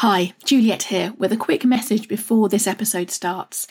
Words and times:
Hi, 0.00 0.34
Juliet 0.44 0.82
here 0.82 1.14
with 1.16 1.32
a 1.32 1.38
quick 1.38 1.64
message 1.64 2.06
before 2.06 2.50
this 2.50 2.66
episode 2.66 3.10
starts. 3.10 3.66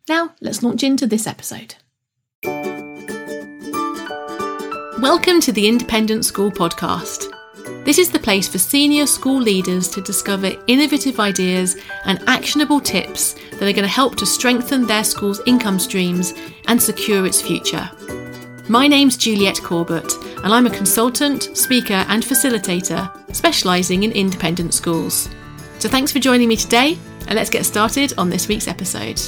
Now, 0.09 0.33
let's 0.41 0.63
launch 0.63 0.83
into 0.83 1.07
this 1.07 1.27
episode. 1.27 1.75
Welcome 5.03 5.43
to 5.43 5.53
the 5.53 5.69
Independent 5.69 6.25
School 6.25 6.51
Podcast. 6.51 7.31
This 7.83 7.97
is 7.99 8.11
the 8.11 8.19
place 8.19 8.47
for 8.47 8.59
senior 8.59 9.07
school 9.07 9.41
leaders 9.41 9.89
to 9.89 10.03
discover 10.03 10.53
innovative 10.67 11.19
ideas 11.19 11.79
and 12.05 12.23
actionable 12.27 12.79
tips 12.79 13.35
that 13.53 13.63
are 13.63 13.73
going 13.73 13.77
to 13.77 13.89
help 13.89 14.17
to 14.17 14.27
strengthen 14.27 14.87
their 14.87 15.03
school's 15.03 15.41
income 15.47 15.79
streams 15.79 16.35
and 16.69 16.81
secure 16.81 17.25
its 17.25 17.41
future. 17.41 17.91
My 18.69 18.87
name's 18.87 19.17
Juliet 19.17 19.63
Corbett, 19.63 20.13
and 20.45 20.53
I'm 20.53 20.67
a 20.67 20.71
consultant, 20.71 21.57
speaker, 21.57 22.05
and 22.09 22.23
facilitator 22.23 23.11
specialising 23.35 24.03
in 24.03 24.13
independent 24.13 24.75
schools. 24.75 25.31
So 25.79 25.89
thanks 25.89 26.13
for 26.13 26.19
joining 26.19 26.49
me 26.49 26.57
today, 26.57 26.99
and 27.29 27.35
let's 27.35 27.51
get 27.51 27.65
started 27.65 28.13
on 28.19 28.29
this 28.29 28.47
week's 28.47 28.69
episode. 28.69 29.21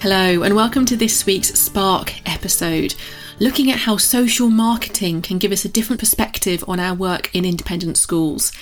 Hello, 0.00 0.44
and 0.44 0.54
welcome 0.54 0.84
to 0.84 0.96
this 0.96 1.26
week's 1.26 1.58
Spark 1.58 2.14
episode 2.30 2.94
looking 3.40 3.70
at 3.70 3.80
how 3.80 3.96
social 3.96 4.48
marketing 4.48 5.22
can 5.22 5.38
give 5.38 5.52
us 5.52 5.64
a 5.64 5.68
different 5.68 6.00
perspective 6.00 6.64
on 6.68 6.80
our 6.80 6.94
work 6.94 7.34
in 7.34 7.44
independent 7.44 7.96
schools. 7.96 8.52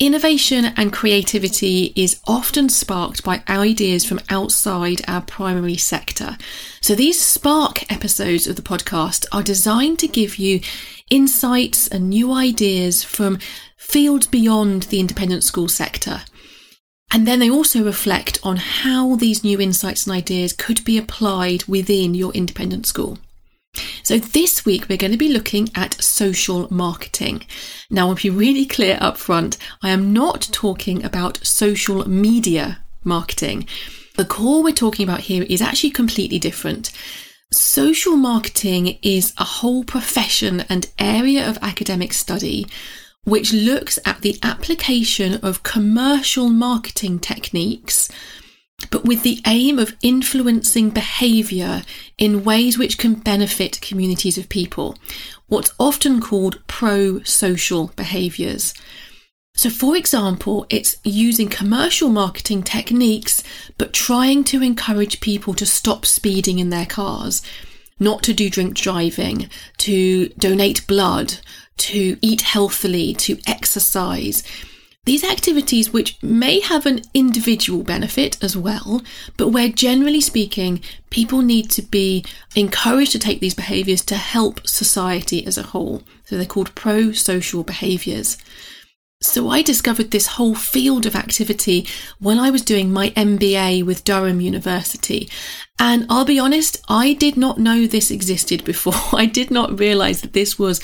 Innovation 0.00 0.66
and 0.76 0.92
creativity 0.92 1.92
is 1.96 2.20
often 2.28 2.68
sparked 2.68 3.24
by 3.24 3.42
ideas 3.48 4.04
from 4.04 4.20
outside 4.30 5.00
our 5.08 5.20
primary 5.22 5.76
sector. 5.76 6.38
So 6.80 6.94
these 6.94 7.20
Spark 7.20 7.90
episodes 7.90 8.46
of 8.46 8.54
the 8.54 8.62
podcast 8.62 9.26
are 9.32 9.42
designed 9.42 9.98
to 9.98 10.06
give 10.06 10.36
you 10.36 10.60
insights 11.10 11.88
and 11.88 12.08
new 12.10 12.32
ideas 12.32 13.02
from 13.02 13.40
fields 13.76 14.28
beyond 14.28 14.84
the 14.84 15.00
independent 15.00 15.42
school 15.42 15.66
sector. 15.66 16.22
And 17.10 17.26
then 17.26 17.40
they 17.40 17.50
also 17.50 17.82
reflect 17.82 18.38
on 18.44 18.58
how 18.58 19.16
these 19.16 19.42
new 19.42 19.60
insights 19.60 20.06
and 20.06 20.14
ideas 20.14 20.52
could 20.52 20.84
be 20.84 20.96
applied 20.96 21.64
within 21.64 22.14
your 22.14 22.32
independent 22.34 22.86
school. 22.86 23.18
So, 24.08 24.16
this 24.16 24.64
week 24.64 24.88
we're 24.88 24.96
going 24.96 25.12
to 25.12 25.18
be 25.18 25.28
looking 25.28 25.68
at 25.74 26.02
social 26.02 26.66
marketing. 26.72 27.44
Now, 27.90 28.08
I'll 28.08 28.14
be 28.14 28.30
really 28.30 28.64
clear 28.64 28.96
up 29.02 29.18
front 29.18 29.58
I 29.82 29.90
am 29.90 30.14
not 30.14 30.48
talking 30.50 31.04
about 31.04 31.44
social 31.46 32.08
media 32.08 32.82
marketing. 33.04 33.68
The 34.16 34.24
core 34.24 34.62
we're 34.62 34.72
talking 34.72 35.06
about 35.06 35.20
here 35.20 35.44
is 35.50 35.60
actually 35.60 35.90
completely 35.90 36.38
different. 36.38 36.90
Social 37.52 38.16
marketing 38.16 38.98
is 39.02 39.34
a 39.36 39.44
whole 39.44 39.84
profession 39.84 40.60
and 40.70 40.90
area 40.98 41.46
of 41.46 41.58
academic 41.60 42.14
study 42.14 42.66
which 43.24 43.52
looks 43.52 43.98
at 44.06 44.22
the 44.22 44.38
application 44.42 45.34
of 45.42 45.64
commercial 45.64 46.48
marketing 46.48 47.18
techniques 47.18 48.08
but 48.90 49.04
with 49.04 49.22
the 49.22 49.40
aim 49.46 49.78
of 49.78 49.96
influencing 50.02 50.90
behaviour 50.90 51.82
in 52.16 52.44
ways 52.44 52.78
which 52.78 52.96
can 52.96 53.14
benefit 53.14 53.80
communities 53.80 54.38
of 54.38 54.48
people, 54.48 54.96
what's 55.48 55.74
often 55.78 56.20
called 56.20 56.62
pro 56.68 57.20
social 57.22 57.88
behaviours. 57.96 58.72
So, 59.54 59.70
for 59.70 59.96
example, 59.96 60.66
it's 60.70 60.96
using 61.02 61.48
commercial 61.48 62.08
marketing 62.08 62.62
techniques, 62.62 63.42
but 63.76 63.92
trying 63.92 64.44
to 64.44 64.62
encourage 64.62 65.20
people 65.20 65.54
to 65.54 65.66
stop 65.66 66.06
speeding 66.06 66.60
in 66.60 66.70
their 66.70 66.86
cars, 66.86 67.42
not 67.98 68.22
to 68.22 68.32
do 68.32 68.48
drink 68.48 68.76
driving, 68.76 69.50
to 69.78 70.28
donate 70.38 70.86
blood, 70.86 71.40
to 71.78 72.16
eat 72.22 72.42
healthily, 72.42 73.14
to 73.14 73.38
exercise 73.48 74.44
these 75.04 75.24
activities, 75.24 75.92
which 75.92 76.22
may 76.22 76.60
have 76.60 76.84
an 76.84 77.00
individual 77.14 77.82
benefit 77.82 78.36
as 78.42 78.56
well, 78.56 79.02
but 79.36 79.48
where 79.48 79.70
generally 79.70 80.20
speaking, 80.20 80.82
people 81.08 81.40
need 81.40 81.70
to 81.70 81.82
be 81.82 82.24
encouraged 82.54 83.12
to 83.12 83.18
take 83.18 83.40
these 83.40 83.54
behaviours 83.54 84.04
to 84.04 84.16
help 84.16 84.66
society 84.66 85.46
as 85.46 85.56
a 85.56 85.62
whole. 85.62 86.02
So 86.24 86.36
they're 86.36 86.44
called 86.44 86.74
pro 86.74 87.12
social 87.12 87.62
behaviours. 87.62 88.36
So 89.20 89.48
I 89.48 89.62
discovered 89.62 90.10
this 90.12 90.28
whole 90.28 90.54
field 90.54 91.04
of 91.04 91.16
activity 91.16 91.88
when 92.20 92.38
I 92.38 92.50
was 92.50 92.62
doing 92.62 92.92
my 92.92 93.10
MBA 93.10 93.84
with 93.84 94.04
Durham 94.04 94.40
University. 94.40 95.28
And 95.78 96.06
I'll 96.08 96.24
be 96.24 96.38
honest, 96.38 96.84
I 96.88 97.14
did 97.14 97.36
not 97.36 97.58
know 97.58 97.86
this 97.86 98.12
existed 98.12 98.64
before. 98.64 98.94
I 99.12 99.26
did 99.26 99.50
not 99.50 99.80
realize 99.80 100.20
that 100.20 100.34
this 100.34 100.58
was 100.58 100.80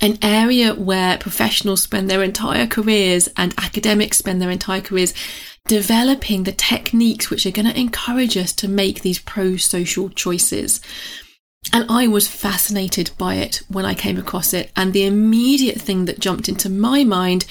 an 0.00 0.18
area 0.22 0.74
where 0.74 1.18
professionals 1.18 1.82
spend 1.82 2.08
their 2.08 2.22
entire 2.22 2.66
careers 2.66 3.28
and 3.36 3.54
academics 3.58 4.18
spend 4.18 4.40
their 4.40 4.50
entire 4.50 4.80
careers 4.80 5.12
developing 5.66 6.44
the 6.44 6.52
techniques 6.52 7.30
which 7.30 7.44
are 7.44 7.50
going 7.50 7.66
to 7.66 7.78
encourage 7.78 8.36
us 8.36 8.52
to 8.52 8.68
make 8.68 9.02
these 9.02 9.18
pro 9.18 9.56
social 9.56 10.08
choices. 10.08 10.80
And 11.72 11.84
I 11.90 12.06
was 12.06 12.28
fascinated 12.28 13.10
by 13.18 13.34
it 13.34 13.62
when 13.68 13.84
I 13.84 13.94
came 13.94 14.16
across 14.16 14.54
it. 14.54 14.70
And 14.76 14.92
the 14.92 15.04
immediate 15.04 15.80
thing 15.80 16.06
that 16.06 16.20
jumped 16.20 16.48
into 16.48 16.70
my 16.70 17.04
mind 17.04 17.44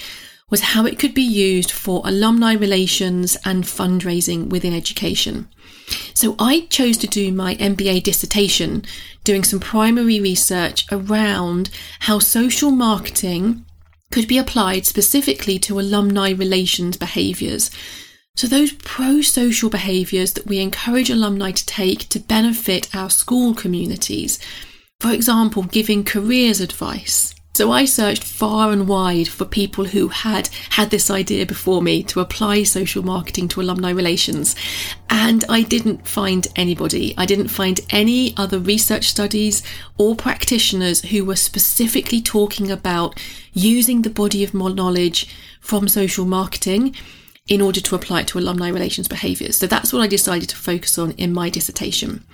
was 0.50 0.60
how 0.60 0.86
it 0.86 0.98
could 0.98 1.14
be 1.14 1.22
used 1.22 1.70
for 1.70 2.02
alumni 2.04 2.54
relations 2.54 3.36
and 3.44 3.64
fundraising 3.64 4.48
within 4.48 4.74
education. 4.74 5.48
So 6.14 6.34
I 6.38 6.60
chose 6.70 6.96
to 6.98 7.06
do 7.06 7.32
my 7.32 7.54
MBA 7.56 8.02
dissertation 8.02 8.84
doing 9.28 9.44
some 9.44 9.60
primary 9.60 10.18
research 10.20 10.86
around 10.90 11.68
how 12.00 12.18
social 12.18 12.70
marketing 12.70 13.62
could 14.10 14.26
be 14.26 14.38
applied 14.38 14.86
specifically 14.86 15.58
to 15.58 15.78
alumni 15.78 16.30
relations 16.30 16.96
behaviours. 16.96 17.70
So, 18.36 18.46
those 18.46 18.72
pro 18.72 19.20
social 19.20 19.68
behaviours 19.68 20.32
that 20.32 20.46
we 20.46 20.60
encourage 20.60 21.10
alumni 21.10 21.50
to 21.50 21.66
take 21.66 22.08
to 22.08 22.18
benefit 22.18 22.88
our 22.96 23.10
school 23.10 23.52
communities. 23.52 24.38
For 24.98 25.12
example, 25.12 25.64
giving 25.64 26.04
careers 26.04 26.62
advice, 26.62 27.34
so 27.58 27.72
I 27.72 27.86
searched 27.86 28.22
far 28.22 28.70
and 28.70 28.86
wide 28.86 29.26
for 29.26 29.44
people 29.44 29.86
who 29.86 30.06
had 30.06 30.48
had 30.70 30.90
this 30.90 31.10
idea 31.10 31.44
before 31.44 31.82
me 31.82 32.04
to 32.04 32.20
apply 32.20 32.62
social 32.62 33.04
marketing 33.04 33.48
to 33.48 33.60
alumni 33.60 33.90
relations. 33.90 34.54
And 35.10 35.44
I 35.48 35.62
didn't 35.62 36.06
find 36.06 36.46
anybody. 36.54 37.14
I 37.18 37.26
didn't 37.26 37.48
find 37.48 37.80
any 37.90 38.32
other 38.36 38.60
research 38.60 39.08
studies 39.08 39.64
or 39.96 40.14
practitioners 40.14 41.00
who 41.06 41.24
were 41.24 41.34
specifically 41.34 42.22
talking 42.22 42.70
about 42.70 43.20
using 43.52 44.02
the 44.02 44.10
body 44.10 44.44
of 44.44 44.54
knowledge 44.54 45.26
from 45.60 45.88
social 45.88 46.26
marketing 46.26 46.94
in 47.48 47.60
order 47.60 47.80
to 47.80 47.96
apply 47.96 48.20
it 48.20 48.28
to 48.28 48.38
alumni 48.38 48.68
relations 48.68 49.08
behaviours. 49.08 49.56
So 49.56 49.66
that's 49.66 49.92
what 49.92 50.02
I 50.02 50.06
decided 50.06 50.48
to 50.50 50.56
focus 50.56 50.96
on 50.96 51.10
in 51.12 51.32
my 51.32 51.50
dissertation. 51.50 52.24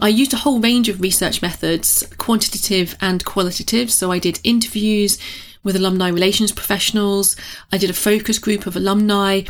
I 0.00 0.08
used 0.08 0.34
a 0.34 0.38
whole 0.38 0.60
range 0.60 0.88
of 0.88 1.00
research 1.00 1.40
methods, 1.40 2.04
quantitative 2.18 2.96
and 3.00 3.24
qualitative. 3.24 3.92
So 3.92 4.10
I 4.10 4.18
did 4.18 4.40
interviews 4.42 5.18
with 5.62 5.76
alumni 5.76 6.08
relations 6.08 6.52
professionals. 6.52 7.36
I 7.72 7.78
did 7.78 7.90
a 7.90 7.94
focus 7.94 8.38
group 8.38 8.66
of 8.66 8.76
alumni 8.76 9.42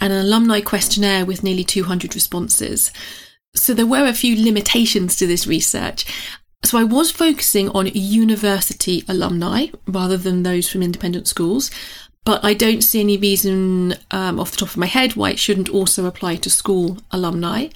and 0.00 0.12
an 0.12 0.24
alumni 0.24 0.60
questionnaire 0.60 1.26
with 1.26 1.42
nearly 1.42 1.64
200 1.64 2.14
responses. 2.14 2.92
So 3.54 3.74
there 3.74 3.86
were 3.86 4.06
a 4.06 4.14
few 4.14 4.42
limitations 4.42 5.16
to 5.16 5.26
this 5.26 5.46
research. 5.46 6.06
So 6.64 6.78
I 6.78 6.84
was 6.84 7.10
focusing 7.10 7.68
on 7.70 7.86
university 7.86 9.04
alumni 9.08 9.66
rather 9.86 10.16
than 10.16 10.42
those 10.42 10.68
from 10.68 10.82
independent 10.82 11.28
schools, 11.28 11.70
but 12.24 12.44
I 12.44 12.54
don't 12.54 12.82
see 12.82 13.00
any 13.00 13.16
reason 13.16 13.94
um, 14.10 14.38
off 14.40 14.50
the 14.50 14.58
top 14.58 14.70
of 14.70 14.76
my 14.76 14.86
head 14.86 15.16
why 15.16 15.30
it 15.30 15.38
shouldn't 15.38 15.68
also 15.68 16.06
apply 16.06 16.36
to 16.36 16.50
school 16.50 16.98
alumni. 17.10 17.68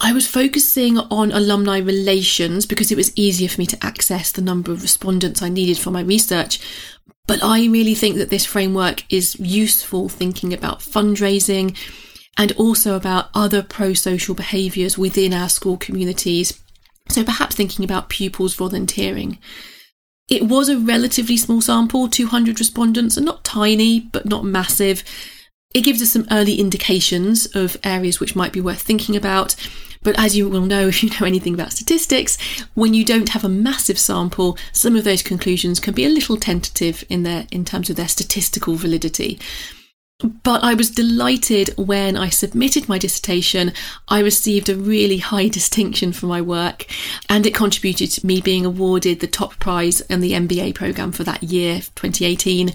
I 0.00 0.12
was 0.12 0.28
focusing 0.28 0.96
on 0.98 1.32
alumni 1.32 1.78
relations 1.78 2.66
because 2.66 2.92
it 2.92 2.96
was 2.96 3.16
easier 3.16 3.48
for 3.48 3.60
me 3.60 3.66
to 3.66 3.84
access 3.84 4.30
the 4.30 4.42
number 4.42 4.70
of 4.70 4.82
respondents 4.82 5.42
I 5.42 5.48
needed 5.48 5.78
for 5.78 5.90
my 5.90 6.02
research. 6.02 6.60
But 7.26 7.42
I 7.42 7.66
really 7.66 7.94
think 7.94 8.16
that 8.16 8.30
this 8.30 8.46
framework 8.46 9.04
is 9.12 9.38
useful 9.40 10.08
thinking 10.08 10.54
about 10.54 10.80
fundraising 10.80 11.76
and 12.36 12.52
also 12.52 12.94
about 12.94 13.28
other 13.34 13.62
pro 13.62 13.92
social 13.92 14.34
behaviours 14.34 14.96
within 14.96 15.34
our 15.34 15.48
school 15.48 15.76
communities. 15.76 16.62
So 17.08 17.24
perhaps 17.24 17.56
thinking 17.56 17.84
about 17.84 18.08
pupils 18.08 18.54
volunteering. 18.54 19.38
It 20.28 20.44
was 20.44 20.68
a 20.68 20.78
relatively 20.78 21.36
small 21.36 21.60
sample, 21.60 22.08
200 22.08 22.60
respondents, 22.60 23.16
and 23.16 23.26
not 23.26 23.44
tiny, 23.44 23.98
but 24.00 24.26
not 24.26 24.44
massive. 24.44 25.02
It 25.74 25.82
gives 25.82 26.00
us 26.00 26.10
some 26.10 26.28
early 26.30 26.60
indications 26.60 27.46
of 27.46 27.76
areas 27.82 28.20
which 28.20 28.36
might 28.36 28.52
be 28.52 28.60
worth 28.60 28.80
thinking 28.80 29.16
about. 29.16 29.56
But 30.02 30.18
as 30.18 30.36
you 30.36 30.48
will 30.48 30.62
know 30.62 30.88
if 30.88 31.02
you 31.02 31.10
know 31.10 31.26
anything 31.26 31.54
about 31.54 31.72
statistics, 31.72 32.38
when 32.74 32.94
you 32.94 33.04
don't 33.04 33.30
have 33.30 33.44
a 33.44 33.48
massive 33.48 33.98
sample, 33.98 34.58
some 34.72 34.96
of 34.96 35.04
those 35.04 35.22
conclusions 35.22 35.80
can 35.80 35.94
be 35.94 36.04
a 36.04 36.10
little 36.10 36.36
tentative 36.36 37.04
in 37.08 37.22
their 37.22 37.46
in 37.50 37.64
terms 37.64 37.90
of 37.90 37.96
their 37.96 38.08
statistical 38.08 38.74
validity. 38.74 39.38
But 40.42 40.64
I 40.64 40.74
was 40.74 40.90
delighted 40.90 41.72
when 41.76 42.16
I 42.16 42.28
submitted 42.28 42.88
my 42.88 42.98
dissertation. 42.98 43.72
I 44.08 44.18
received 44.18 44.68
a 44.68 44.74
really 44.74 45.18
high 45.18 45.46
distinction 45.58 46.12
for 46.12 46.26
my 46.26 46.40
work, 46.40 46.86
and 47.28 47.46
it 47.46 47.54
contributed 47.54 48.10
to 48.10 48.26
me 48.26 48.40
being 48.40 48.66
awarded 48.66 49.20
the 49.20 49.28
top 49.28 49.60
prize 49.60 50.00
in 50.02 50.18
the 50.18 50.32
MBA 50.32 50.74
programme 50.74 51.12
for 51.12 51.22
that 51.22 51.44
year, 51.44 51.76
2018. 51.94 52.72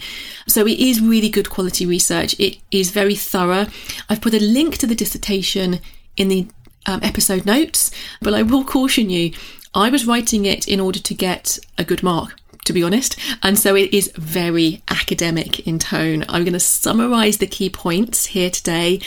So 0.47 0.65
it 0.65 0.79
is 0.79 1.01
really 1.01 1.27
good 1.27 1.49
quality 1.49 1.85
research. 1.85 2.33
It 2.39 2.59
is 2.71 2.91
very 2.91 3.15
thorough. 3.15 3.67
I've 4.07 4.21
put 4.21 4.33
a 4.33 4.39
link 4.39 4.77
to 4.77 4.87
the 4.87 4.95
dissertation 4.95 5.81
in 6.15 6.29
the 6.29 6.47
um, 6.85 6.99
episode 7.03 7.45
notes, 7.45 7.91
but 8.21 8.33
I 8.33 8.41
will 8.41 8.63
caution 8.63 9.09
you 9.09 9.33
I 9.75 9.89
was 9.89 10.05
writing 10.05 10.45
it 10.45 10.67
in 10.67 10.79
order 10.79 10.99
to 10.99 11.13
get 11.15 11.57
a 11.77 11.83
good 11.83 12.03
mark 12.03 12.35
to 12.65 12.71
be 12.73 12.83
honest. 12.83 13.19
And 13.41 13.59
so 13.59 13.75
it 13.75 13.93
is 13.93 14.09
very 14.15 14.81
academic 14.87 15.67
in 15.67 15.79
tone. 15.79 16.23
I'm 16.29 16.43
going 16.43 16.53
to 16.53 16.61
summarize 16.61 17.39
the 17.39 17.47
key 17.47 17.69
points 17.69 18.27
here 18.27 18.49
today. 18.49 19.01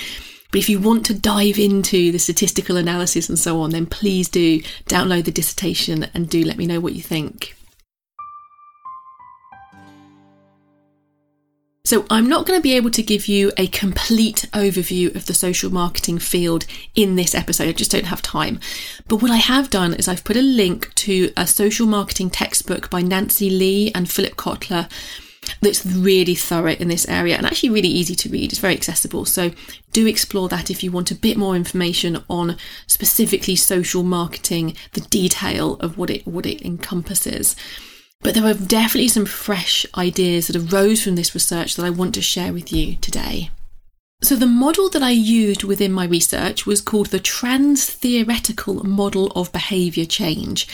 But 0.50 0.60
if 0.60 0.68
you 0.68 0.78
want 0.78 1.06
to 1.06 1.14
dive 1.14 1.58
into 1.58 2.12
the 2.12 2.18
statistical 2.18 2.76
analysis 2.76 3.30
and 3.30 3.38
so 3.38 3.60
on, 3.60 3.70
then 3.70 3.86
please 3.86 4.28
do 4.28 4.60
download 4.86 5.24
the 5.24 5.30
dissertation 5.30 6.06
and 6.12 6.28
do 6.28 6.44
let 6.44 6.58
me 6.58 6.66
know 6.66 6.80
what 6.80 6.92
you 6.92 7.00
think. 7.00 7.55
So, 11.86 12.04
I'm 12.10 12.28
not 12.28 12.46
going 12.46 12.58
to 12.58 12.62
be 12.62 12.74
able 12.74 12.90
to 12.90 13.00
give 13.00 13.28
you 13.28 13.52
a 13.56 13.68
complete 13.68 14.48
overview 14.52 15.14
of 15.14 15.26
the 15.26 15.34
social 15.34 15.72
marketing 15.72 16.18
field 16.18 16.66
in 16.96 17.14
this 17.14 17.32
episode. 17.32 17.68
I 17.68 17.72
just 17.72 17.92
don't 17.92 18.06
have 18.06 18.20
time. 18.22 18.58
But 19.06 19.22
what 19.22 19.30
I 19.30 19.36
have 19.36 19.70
done 19.70 19.94
is 19.94 20.08
I've 20.08 20.24
put 20.24 20.36
a 20.36 20.42
link 20.42 20.92
to 20.96 21.32
a 21.36 21.46
social 21.46 21.86
marketing 21.86 22.30
textbook 22.30 22.90
by 22.90 23.02
Nancy 23.02 23.50
Lee 23.50 23.92
and 23.94 24.10
Philip 24.10 24.34
Kotler 24.34 24.90
that's 25.60 25.86
really 25.86 26.34
thorough 26.34 26.72
in 26.72 26.88
this 26.88 27.06
area 27.08 27.36
and 27.36 27.46
actually 27.46 27.70
really 27.70 27.86
easy 27.86 28.16
to 28.16 28.28
read. 28.30 28.50
It's 28.50 28.60
very 28.60 28.74
accessible. 28.74 29.24
So, 29.24 29.52
do 29.92 30.08
explore 30.08 30.48
that 30.48 30.72
if 30.72 30.82
you 30.82 30.90
want 30.90 31.12
a 31.12 31.14
bit 31.14 31.36
more 31.36 31.54
information 31.54 32.24
on 32.28 32.56
specifically 32.88 33.54
social 33.54 34.02
marketing, 34.02 34.74
the 34.94 35.02
detail 35.02 35.74
of 35.74 35.96
what 35.96 36.10
it 36.10 36.26
what 36.26 36.46
it 36.46 36.66
encompasses. 36.66 37.54
But 38.20 38.34
there 38.34 38.42
were 38.42 38.54
definitely 38.54 39.08
some 39.08 39.26
fresh 39.26 39.86
ideas 39.96 40.48
that 40.48 40.56
arose 40.56 41.02
from 41.02 41.16
this 41.16 41.34
research 41.34 41.76
that 41.76 41.84
I 41.84 41.90
want 41.90 42.14
to 42.14 42.22
share 42.22 42.52
with 42.52 42.72
you 42.72 42.96
today. 42.96 43.50
So, 44.22 44.34
the 44.34 44.46
model 44.46 44.88
that 44.90 45.02
I 45.02 45.10
used 45.10 45.62
within 45.62 45.92
my 45.92 46.06
research 46.06 46.64
was 46.64 46.80
called 46.80 47.08
the 47.08 47.20
Trans 47.20 47.84
Theoretical 47.84 48.82
Model 48.84 49.26
of 49.36 49.52
Behaviour 49.52 50.06
Change. 50.06 50.66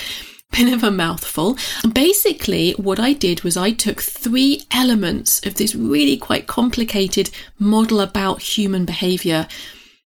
Bit 0.53 0.73
of 0.73 0.85
a 0.85 0.91
mouthful. 0.91 1.56
Basically, 1.93 2.73
what 2.73 3.00
I 3.00 3.15
did 3.15 3.43
was 3.43 3.56
I 3.56 3.73
took 3.73 4.00
three 4.00 4.62
elements 4.71 5.44
of 5.44 5.55
this 5.55 5.75
really 5.75 6.17
quite 6.17 6.47
complicated 6.47 7.31
model 7.59 8.00
about 8.00 8.43
human 8.43 8.85
behaviour 8.85 9.49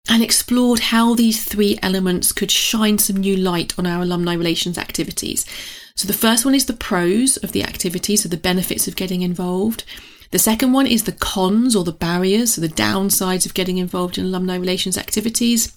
and 0.08 0.22
explored 0.22 0.80
how 0.80 1.14
these 1.14 1.44
three 1.44 1.78
elements 1.80 2.32
could 2.32 2.50
shine 2.50 2.98
some 2.98 3.16
new 3.16 3.36
light 3.36 3.78
on 3.78 3.86
our 3.86 4.02
alumni 4.02 4.34
relations 4.34 4.76
activities. 4.76 5.46
So 5.94 6.06
the 6.06 6.14
first 6.14 6.44
one 6.44 6.54
is 6.54 6.66
the 6.66 6.72
pros 6.72 7.36
of 7.38 7.52
the 7.52 7.62
activity, 7.62 8.16
so 8.16 8.28
the 8.28 8.36
benefits 8.36 8.88
of 8.88 8.96
getting 8.96 9.22
involved. 9.22 9.84
The 10.30 10.38
second 10.38 10.72
one 10.72 10.86
is 10.86 11.04
the 11.04 11.12
cons 11.12 11.76
or 11.76 11.84
the 11.84 11.92
barriers, 11.92 12.54
so 12.54 12.60
the 12.60 12.68
downsides 12.68 13.44
of 13.44 13.54
getting 13.54 13.76
involved 13.76 14.16
in 14.16 14.24
alumni 14.24 14.56
relations 14.56 14.96
activities. 14.96 15.76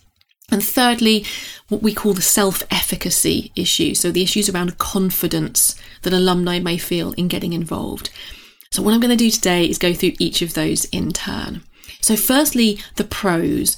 And 0.49 0.63
thirdly, 0.63 1.25
what 1.69 1.81
we 1.81 1.93
call 1.93 2.13
the 2.13 2.21
self 2.21 2.63
efficacy 2.71 3.51
issue, 3.55 3.95
so 3.95 4.11
the 4.11 4.23
issues 4.23 4.47
around 4.47 4.77
confidence 4.77 5.75
that 6.03 6.13
alumni 6.13 6.59
may 6.59 6.77
feel 6.77 7.13
in 7.13 7.27
getting 7.27 7.53
involved. 7.53 8.09
So, 8.71 8.81
what 8.81 8.93
I'm 8.93 8.99
going 8.99 9.17
to 9.17 9.23
do 9.23 9.31
today 9.31 9.65
is 9.65 9.77
go 9.77 9.93
through 9.93 10.13
each 10.19 10.41
of 10.41 10.53
those 10.53 10.85
in 10.85 11.11
turn. 11.11 11.63
So, 12.01 12.15
firstly, 12.15 12.79
the 12.95 13.03
pros. 13.03 13.77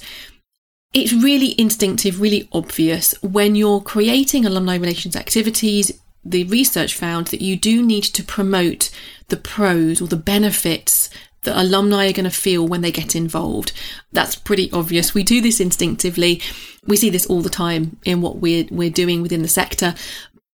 It's 0.94 1.12
really 1.12 1.54
instinctive, 1.60 2.20
really 2.20 2.48
obvious 2.50 3.14
when 3.22 3.54
you're 3.54 3.80
creating 3.80 4.46
alumni 4.46 4.76
relations 4.76 5.16
activities, 5.16 5.92
the 6.24 6.44
research 6.44 6.94
found 6.94 7.28
that 7.28 7.42
you 7.42 7.56
do 7.56 7.82
need 7.82 8.04
to 8.04 8.22
promote 8.22 8.90
the 9.28 9.36
pros 9.36 10.00
or 10.00 10.08
the 10.08 10.16
benefits 10.16 11.10
that 11.42 11.60
alumni 11.60 12.08
are 12.08 12.12
going 12.12 12.24
to 12.24 12.30
feel 12.30 12.66
when 12.66 12.80
they 12.80 12.90
get 12.90 13.14
involved. 13.14 13.72
That's 14.12 14.36
pretty 14.36 14.70
obvious. 14.72 15.14
We 15.14 15.22
do 15.22 15.40
this 15.40 15.60
instinctively. 15.60 16.42
We 16.86 16.96
see 16.96 17.10
this 17.10 17.26
all 17.26 17.40
the 17.40 17.50
time 17.50 17.98
in 18.04 18.20
what 18.20 18.36
we're, 18.36 18.66
we're 18.70 18.90
doing 18.90 19.22
within 19.22 19.42
the 19.42 19.48
sector. 19.48 19.94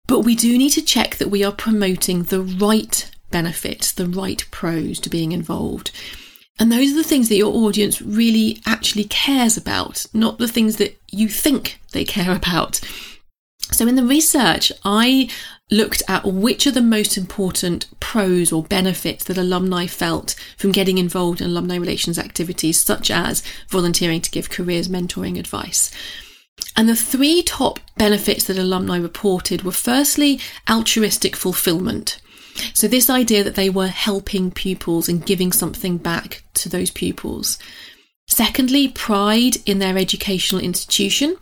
But 0.07 0.21
we 0.21 0.35
do 0.35 0.59
need 0.59 0.71
to 0.71 0.83
check 0.83 1.17
that 1.17 1.31
we 1.31 1.43
are 1.43 1.53
promoting 1.53 2.25
the 2.25 2.43
right 2.43 3.11
benefits, 3.31 3.91
the 3.91 4.07
right 4.07 4.45
pros 4.51 5.01
to 5.01 5.11
being 5.11 5.33
involved. 5.33 5.91
And 6.59 6.71
those 6.71 6.93
are 6.93 6.97
the 6.97 7.03
things 7.03 7.29
that 7.29 7.37
your 7.37 7.53
audience 7.53 8.01
really 8.01 8.61
actually 8.67 9.05
cares 9.05 9.57
about, 9.57 10.07
not 10.13 10.39
the 10.39 10.47
things 10.47 10.77
that 10.77 10.97
you 11.11 11.29
think 11.29 11.81
they 11.93 12.05
care 12.05 12.33
about. 12.37 12.81
So, 13.73 13.89
in 13.89 13.97
the 13.97 14.05
research, 14.05 14.71
I 14.85 15.31
looked 15.75 16.03
at 16.09 16.25
which 16.25 16.67
are 16.67 16.73
the 16.73 16.81
most 16.81 17.17
important 17.17 17.87
pros 18.01 18.53
or 18.53 18.63
benefits 18.63 19.25
that 19.25 19.39
alumni 19.39 19.87
felt 19.87 20.35
from 20.57 20.73
getting 20.73 20.99
involved 20.99 21.41
in 21.41 21.49
alumni 21.49 21.77
relations 21.77 22.19
activities, 22.19 22.81
such 22.81 23.11
as 23.11 23.43
volunteering 23.69 24.21
to 24.21 24.31
give 24.31 24.51
careers 24.51 24.89
mentoring 24.89 25.39
advice. 25.39 25.91
And 26.77 26.89
the 26.89 26.97
three 26.97 27.43
top 27.43 27.81
benefits 27.97 28.45
that 28.45 28.59
alumni 28.59 28.99
reported 28.99 29.63
were 29.63 29.73
firstly, 29.73 30.41
altruistic 30.71 31.35
fulfillment. 31.37 32.21
So, 32.73 32.87
this 32.87 33.11
idea 33.11 33.43
that 33.43 33.57
they 33.57 33.69
were 33.69 33.89
helping 33.89 34.53
pupils 34.53 35.09
and 35.09 35.27
giving 35.27 35.51
something 35.51 35.99
back 35.99 36.45
to 36.55 36.69
those 36.69 36.93
pupils. 36.93 37.59
Secondly, 38.29 38.89
pride 38.89 39.57
in 39.67 39.81
their 39.81 39.99
educational 39.99 40.63
institution 40.63 41.37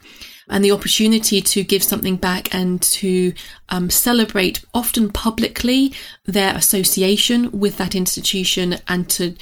and 0.49 0.65
the 0.65 0.73
opportunity 0.73 1.41
to 1.41 1.63
give 1.63 1.83
something 1.83 2.17
back 2.17 2.55
and 2.55 2.83
to 2.83 3.33
um, 3.69 3.91
celebrate, 3.91 4.65
often 4.75 5.11
publicly, 5.11 5.93
their 6.25 6.55
association 6.55 7.51
with 7.53 7.77
that 7.77 7.95
institution, 7.95 8.77
and 8.89 9.09
to 9.11 9.35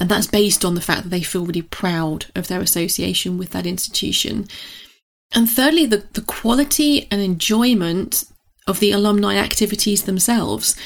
and 0.00 0.08
that's 0.08 0.26
based 0.26 0.64
on 0.64 0.74
the 0.74 0.80
fact 0.80 1.04
that 1.04 1.08
they 1.08 1.22
feel 1.22 1.46
really 1.46 1.62
proud 1.62 2.26
of 2.36 2.48
their 2.48 2.60
association 2.60 3.38
with 3.38 3.50
that 3.50 3.66
institution. 3.66 4.46
And 5.32 5.48
thirdly, 5.48 5.86
the, 5.86 6.04
the 6.12 6.22
quality 6.22 7.08
and 7.10 7.20
enjoyment 7.20 8.24
of 8.66 8.80
the 8.80 8.92
alumni 8.92 9.36
activities 9.36 10.02
themselves. 10.02 10.76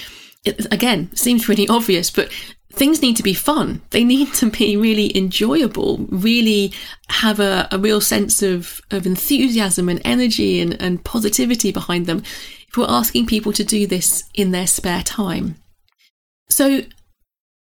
It, 0.45 0.73
again, 0.73 1.15
seems 1.15 1.49
really 1.49 1.69
obvious, 1.79 2.11
but 2.11 2.33
things 2.73 3.03
need 3.03 3.17
to 3.17 3.23
be 3.23 3.35
fun. 3.35 3.83
They 3.91 4.03
need 4.03 4.33
to 4.35 4.51
be 4.51 4.77
really 4.77 5.17
enjoyable, 5.17 5.99
really 6.09 6.73
have 7.09 7.39
a, 7.39 7.69
a 7.71 7.79
real 7.79 8.01
sense 8.01 8.43
of, 8.43 8.81
of 8.91 9.07
enthusiasm 9.07 9.89
and 9.89 10.01
energy 10.05 10.61
and, 10.61 10.81
and 10.81 11.05
positivity 11.05 11.71
behind 11.71 12.07
them 12.07 12.23
if 12.69 12.77
we're 12.77 12.87
asking 12.89 13.27
people 13.27 13.53
to 13.53 13.65
do 13.65 13.87
this 13.87 14.25
in 14.35 14.51
their 14.51 14.67
spare 14.67 15.03
time. 15.03 15.57
So, 16.49 16.83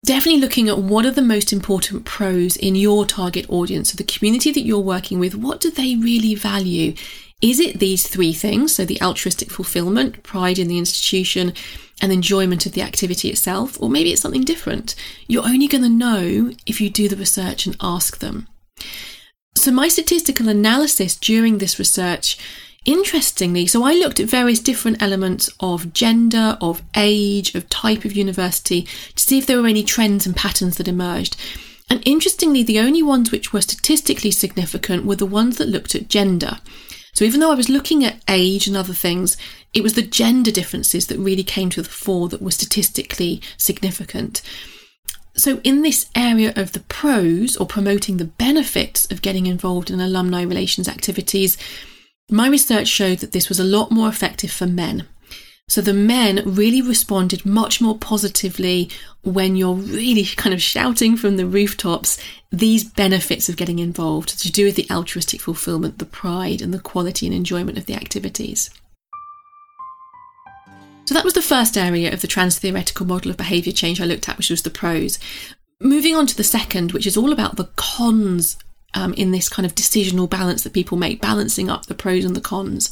definitely 0.05 0.41
looking 0.41 0.69
at 0.69 0.77
what 0.77 1.05
are 1.05 1.11
the 1.11 1.21
most 1.21 1.51
important 1.51 2.05
pros 2.05 2.55
in 2.55 2.75
your 2.75 3.05
target 3.05 3.47
audience, 3.49 3.91
so 3.91 3.97
the 3.97 4.03
community 4.03 4.51
that 4.51 4.61
you're 4.61 4.79
working 4.79 5.19
with, 5.19 5.35
what 5.35 5.59
do 5.59 5.71
they 5.71 5.95
really 5.95 6.35
value? 6.35 6.93
Is 7.41 7.59
it 7.59 7.79
these 7.79 8.07
three 8.07 8.33
things? 8.33 8.75
So, 8.75 8.85
the 8.85 9.01
altruistic 9.01 9.49
fulfillment, 9.49 10.23
pride 10.23 10.59
in 10.59 10.67
the 10.67 10.77
institution, 10.77 11.53
and 12.01 12.11
enjoyment 12.11 12.65
of 12.65 12.73
the 12.73 12.81
activity 12.81 13.29
itself, 13.29 13.81
or 13.81 13.89
maybe 13.89 14.11
it's 14.11 14.21
something 14.21 14.43
different. 14.43 14.95
You're 15.27 15.45
only 15.45 15.67
going 15.67 15.83
to 15.83 15.89
know 15.89 16.51
if 16.65 16.81
you 16.81 16.89
do 16.89 17.07
the 17.07 17.15
research 17.15 17.65
and 17.65 17.75
ask 17.81 18.19
them. 18.19 18.47
So, 19.55 19.71
my 19.71 19.87
statistical 19.87 20.49
analysis 20.49 21.15
during 21.15 21.57
this 21.57 21.79
research 21.79 22.37
Interestingly, 22.85 23.67
so 23.67 23.83
I 23.83 23.93
looked 23.93 24.21
at 24.21 24.29
various 24.29 24.61
different 24.61 25.01
elements 25.01 25.49
of 25.59 25.91
gender, 25.91 26.57
of 26.61 26.81
age, 26.95 27.53
of 27.53 27.69
type 27.69 28.05
of 28.05 28.13
university 28.13 28.87
to 29.15 29.23
see 29.23 29.37
if 29.37 29.45
there 29.45 29.61
were 29.61 29.67
any 29.67 29.83
trends 29.83 30.25
and 30.25 30.35
patterns 30.35 30.77
that 30.77 30.87
emerged. 30.87 31.35
And 31.89 32.01
interestingly, 32.05 32.63
the 32.63 32.79
only 32.79 33.03
ones 33.03 33.31
which 33.31 33.51
were 33.51 33.61
statistically 33.61 34.31
significant 34.31 35.05
were 35.05 35.17
the 35.17 35.25
ones 35.25 35.57
that 35.57 35.67
looked 35.67 35.93
at 35.93 36.07
gender. 36.07 36.59
So 37.13 37.25
even 37.25 37.39
though 37.39 37.51
I 37.51 37.55
was 37.55 37.69
looking 37.69 38.03
at 38.03 38.21
age 38.27 38.67
and 38.67 38.77
other 38.77 38.93
things, 38.93 39.37
it 39.73 39.83
was 39.83 39.93
the 39.93 40.01
gender 40.01 40.51
differences 40.51 41.07
that 41.07 41.17
really 41.17 41.43
came 41.43 41.69
to 41.71 41.81
the 41.81 41.89
fore 41.89 42.29
that 42.29 42.41
were 42.41 42.51
statistically 42.51 43.41
significant. 43.57 44.41
So, 45.35 45.61
in 45.63 45.83
this 45.83 46.09
area 46.15 46.51
of 46.55 46.73
the 46.73 46.81
pros 46.81 47.55
or 47.55 47.65
promoting 47.65 48.17
the 48.17 48.25
benefits 48.25 49.09
of 49.11 49.21
getting 49.21 49.45
involved 49.45 49.89
in 49.89 50.01
alumni 50.01 50.41
relations 50.41 50.89
activities, 50.89 51.57
my 52.29 52.47
research 52.47 52.87
showed 52.87 53.19
that 53.19 53.31
this 53.31 53.47
was 53.47 53.59
a 53.59 53.63
lot 53.63 53.91
more 53.91 54.09
effective 54.09 54.51
for 54.51 54.65
men. 54.65 55.07
So 55.69 55.81
the 55.81 55.93
men 55.93 56.41
really 56.45 56.81
responded 56.81 57.45
much 57.45 57.79
more 57.79 57.95
positively 57.95 58.89
when 59.21 59.55
you're 59.55 59.75
really 59.75 60.25
kind 60.25 60.53
of 60.53 60.61
shouting 60.61 61.15
from 61.15 61.37
the 61.37 61.45
rooftops 61.45 62.17
these 62.51 62.83
benefits 62.83 63.47
of 63.47 63.55
getting 63.55 63.77
involved 63.77 64.39
to 64.39 64.51
do 64.51 64.65
with 64.65 64.75
the 64.75 64.87
altruistic 64.89 65.41
fulfillment, 65.41 65.99
the 65.99 66.05
pride, 66.05 66.61
and 66.63 66.73
the 66.73 66.79
quality 66.79 67.27
and 67.27 67.35
enjoyment 67.35 67.77
of 67.77 67.85
the 67.85 67.93
activities. 67.93 68.71
So 71.05 71.13
that 71.13 71.23
was 71.23 71.35
the 71.35 71.41
first 71.41 71.77
area 71.77 72.11
of 72.11 72.21
the 72.21 72.27
trans 72.27 72.57
theoretical 72.57 73.05
model 73.05 73.29
of 73.29 73.37
behaviour 73.37 73.71
change 73.71 74.01
I 74.01 74.05
looked 74.05 74.27
at, 74.27 74.37
which 74.37 74.49
was 74.49 74.63
the 74.63 74.71
pros. 74.71 75.19
Moving 75.79 76.15
on 76.15 76.25
to 76.27 76.35
the 76.35 76.43
second, 76.43 76.93
which 76.93 77.05
is 77.05 77.15
all 77.15 77.31
about 77.31 77.57
the 77.57 77.69
cons 77.75 78.57
um, 78.95 79.13
in 79.13 79.31
this 79.31 79.49
kind 79.49 79.67
of 79.67 79.75
decisional 79.75 80.29
balance 80.29 80.63
that 80.63 80.73
people 80.73 80.97
make, 80.97 81.21
balancing 81.21 81.69
up 81.69 81.85
the 81.85 81.93
pros 81.93 82.25
and 82.25 82.35
the 82.35 82.41
cons. 82.41 82.91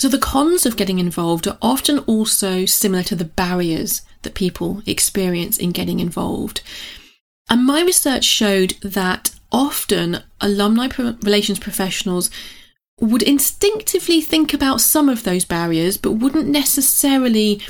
So, 0.00 0.08
the 0.08 0.18
cons 0.18 0.64
of 0.64 0.76
getting 0.76 1.00
involved 1.00 1.48
are 1.48 1.58
often 1.60 1.98
also 2.00 2.66
similar 2.66 3.02
to 3.04 3.16
the 3.16 3.24
barriers 3.24 4.02
that 4.22 4.34
people 4.34 4.80
experience 4.86 5.58
in 5.58 5.72
getting 5.72 5.98
involved. 5.98 6.60
And 7.50 7.66
my 7.66 7.82
research 7.82 8.24
showed 8.24 8.76
that 8.82 9.34
often 9.50 10.22
alumni 10.40 10.88
relations 10.96 11.58
professionals 11.58 12.30
would 13.00 13.22
instinctively 13.22 14.20
think 14.20 14.54
about 14.54 14.80
some 14.80 15.08
of 15.08 15.24
those 15.24 15.44
barriers, 15.44 15.96
but 15.96 16.12
wouldn't 16.12 16.46
necessarily 16.46 17.60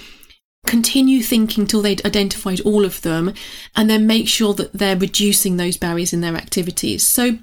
continue 0.66 1.22
thinking 1.22 1.66
till 1.66 1.80
they'd 1.80 2.04
identified 2.04 2.60
all 2.60 2.84
of 2.84 3.00
them 3.00 3.32
and 3.74 3.88
then 3.88 4.06
make 4.06 4.28
sure 4.28 4.52
that 4.52 4.72
they're 4.74 4.96
reducing 4.96 5.56
those 5.56 5.78
barriers 5.78 6.12
in 6.12 6.20
their 6.20 6.34
activities. 6.34 7.06
So, 7.06 7.38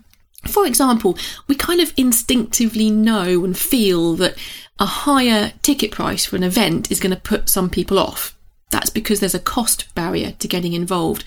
for 0.48 0.68
example, 0.68 1.18
we 1.48 1.56
kind 1.56 1.82
of 1.82 1.94
instinctively 1.98 2.92
know 2.92 3.44
and 3.44 3.58
feel 3.58 4.14
that 4.16 4.36
a 4.80 4.86
higher 4.86 5.54
ticket 5.62 5.92
price 5.92 6.26
for 6.26 6.36
an 6.36 6.44
event 6.44 6.92
is 6.92 7.00
going 7.00 7.14
to 7.16 7.22
put 7.22 7.50
some 7.50 7.70
people 7.70 7.98
off. 7.98 8.38
That's 8.72 8.90
because 8.90 9.20
there's 9.20 9.36
a 9.36 9.40
cost 9.40 9.94
barrier 9.96 10.32
to 10.40 10.48
getting 10.48 10.74
involved. 10.74 11.24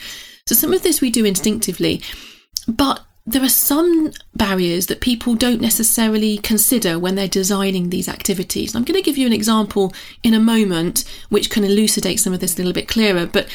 So 0.46 0.54
some 0.54 0.72
of 0.72 0.82
this 0.82 1.00
we 1.00 1.10
do 1.10 1.24
instinctively, 1.24 2.02
but 2.66 3.00
there 3.26 3.42
are 3.42 3.50
some 3.50 4.10
barriers 4.34 4.86
that 4.86 5.02
people 5.02 5.34
don't 5.34 5.60
necessarily 5.60 6.38
consider 6.38 6.98
when 6.98 7.14
they're 7.14 7.28
designing 7.28 7.90
these 7.90 8.08
activities. 8.08 8.74
I'm 8.74 8.84
going 8.84 8.96
to 8.96 9.02
give 9.02 9.18
you 9.18 9.26
an 9.26 9.34
example 9.34 9.92
in 10.22 10.32
a 10.32 10.40
moment 10.40 11.04
which 11.28 11.50
can 11.50 11.64
elucidate 11.64 12.20
some 12.20 12.32
of 12.32 12.40
this 12.40 12.54
a 12.54 12.56
little 12.56 12.72
bit 12.72 12.88
clearer, 12.88 13.26
but 13.26 13.46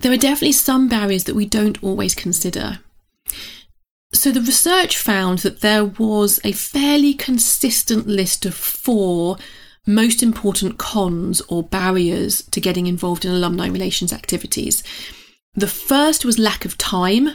there 0.00 0.12
are 0.12 0.16
definitely 0.16 0.52
some 0.52 0.88
barriers 0.88 1.24
that 1.24 1.34
we 1.34 1.44
don't 1.44 1.82
always 1.82 2.14
consider. 2.14 2.78
So 4.14 4.30
the 4.30 4.40
research 4.40 4.98
found 4.98 5.40
that 5.40 5.60
there 5.60 5.84
was 5.84 6.38
a 6.44 6.52
fairly 6.52 7.14
consistent 7.14 8.06
list 8.06 8.44
of 8.44 8.54
four 8.54 9.38
most 9.86 10.22
important 10.22 10.78
cons 10.78 11.40
or 11.48 11.62
barriers 11.62 12.42
to 12.50 12.60
getting 12.60 12.86
involved 12.86 13.24
in 13.24 13.32
alumni 13.32 13.66
relations 13.66 14.12
activities. 14.12 14.82
The 15.54 15.66
first 15.66 16.24
was 16.24 16.38
lack 16.38 16.64
of 16.64 16.78
time. 16.78 17.30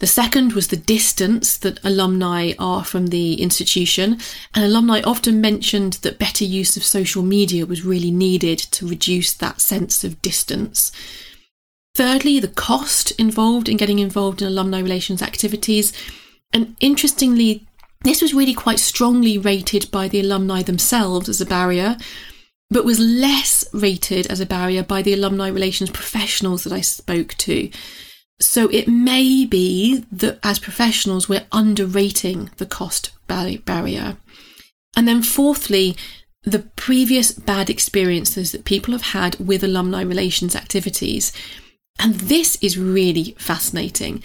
The 0.00 0.06
second 0.08 0.54
was 0.54 0.68
the 0.68 0.76
distance 0.76 1.56
that 1.58 1.78
alumni 1.84 2.52
are 2.58 2.84
from 2.84 3.08
the 3.08 3.34
institution, 3.34 4.18
and 4.54 4.64
alumni 4.64 5.02
often 5.02 5.40
mentioned 5.40 5.94
that 6.02 6.18
better 6.18 6.44
use 6.44 6.76
of 6.76 6.82
social 6.82 7.22
media 7.22 7.64
was 7.64 7.84
really 7.84 8.10
needed 8.10 8.58
to 8.58 8.88
reduce 8.88 9.32
that 9.34 9.60
sense 9.60 10.02
of 10.02 10.20
distance. 10.20 10.90
Thirdly, 11.94 12.40
the 12.40 12.48
cost 12.48 13.10
involved 13.12 13.68
in 13.68 13.76
getting 13.76 13.98
involved 13.98 14.40
in 14.40 14.48
alumni 14.48 14.80
relations 14.80 15.22
activities. 15.22 15.92
And 16.52 16.74
interestingly, 16.80 17.66
this 18.02 18.22
was 18.22 18.34
really 18.34 18.54
quite 18.54 18.78
strongly 18.78 19.36
rated 19.36 19.90
by 19.90 20.08
the 20.08 20.20
alumni 20.20 20.62
themselves 20.62 21.28
as 21.28 21.40
a 21.40 21.46
barrier, 21.46 21.96
but 22.70 22.84
was 22.84 22.98
less 22.98 23.64
rated 23.72 24.26
as 24.28 24.40
a 24.40 24.46
barrier 24.46 24.82
by 24.82 25.02
the 25.02 25.12
alumni 25.12 25.48
relations 25.48 25.90
professionals 25.90 26.64
that 26.64 26.72
I 26.72 26.80
spoke 26.80 27.34
to. 27.34 27.70
So 28.40 28.68
it 28.68 28.88
may 28.88 29.44
be 29.44 30.04
that 30.10 30.38
as 30.42 30.58
professionals, 30.58 31.28
we're 31.28 31.46
underrating 31.52 32.50
the 32.56 32.66
cost 32.66 33.12
barrier. 33.28 34.16
And 34.96 35.06
then, 35.06 35.22
fourthly, 35.22 35.96
the 36.42 36.60
previous 36.76 37.32
bad 37.32 37.70
experiences 37.70 38.50
that 38.50 38.64
people 38.64 38.92
have 38.92 39.12
had 39.12 39.38
with 39.38 39.62
alumni 39.62 40.02
relations 40.02 40.56
activities. 40.56 41.32
And 41.98 42.14
this 42.14 42.56
is 42.60 42.78
really 42.78 43.34
fascinating. 43.38 44.22